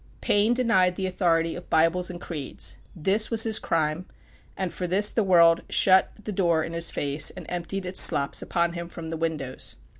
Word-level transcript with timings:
Paine 0.19 0.55
denied 0.55 0.95
the 0.95 1.05
authority 1.05 1.55
of 1.55 1.69
bibles 1.69 2.09
and 2.09 2.19
creeds 2.19 2.75
this 2.95 3.29
was 3.29 3.43
his 3.43 3.59
crime 3.59 4.07
and 4.57 4.73
for 4.73 4.87
this 4.87 5.11
the 5.11 5.21
world 5.21 5.61
shut 5.69 6.11
the 6.23 6.31
door 6.31 6.63
in 6.63 6.73
his 6.73 6.89
face, 6.89 7.29
and 7.29 7.45
emptied 7.49 7.85
its 7.85 8.01
slops 8.01 8.41
upon 8.41 8.73
him 8.73 8.89
from 8.89 9.11
the 9.11 9.15
windows. 9.17 9.75